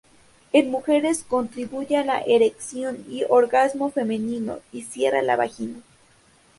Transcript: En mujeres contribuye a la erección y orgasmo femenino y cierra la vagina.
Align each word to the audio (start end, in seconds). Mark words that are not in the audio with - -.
En 0.51 0.71
mujeres 0.71 1.23
contribuye 1.23 1.95
a 1.95 2.03
la 2.03 2.21
erección 2.21 3.05
y 3.07 3.23
orgasmo 3.29 3.91
femenino 3.91 4.57
y 4.71 4.81
cierra 4.81 5.21
la 5.21 5.35
vagina. 5.35 5.81